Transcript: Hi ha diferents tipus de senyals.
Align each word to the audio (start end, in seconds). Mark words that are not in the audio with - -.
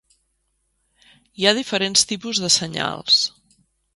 Hi 1.41 1.45
ha 1.45 1.53
diferents 1.59 2.05
tipus 2.13 2.41
de 2.45 2.51
senyals. 2.57 3.23